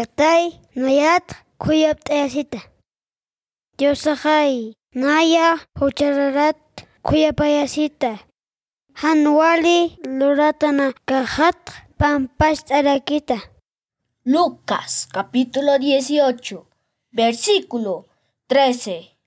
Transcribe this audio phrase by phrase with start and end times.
[0.00, 1.28] Tatay, nayat,
[1.60, 2.72] kuyaptayasita.
[3.76, 6.56] Diosajay, naya, huchararat,
[7.04, 8.24] kuyapayasita.
[8.96, 11.60] Hanwali, luratana, kajat,
[12.00, 13.44] pampashtarakita.
[14.24, 16.64] Lucas capítulo 18,
[17.12, 18.08] versículo
[18.48, 19.19] 13.